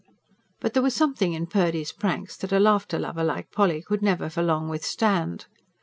[0.61, 4.31] But there was something in Purdy's pranks that a laughter lover like Polly could never
[4.31, 5.45] for long withstand.